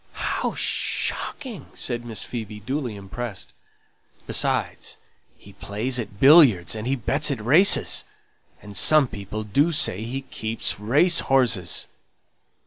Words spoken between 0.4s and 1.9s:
shocking!"